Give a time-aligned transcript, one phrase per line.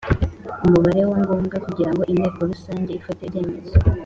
[0.65, 3.73] Umubare wa ngombwa kugirango inteko rusange ifate ibyemezo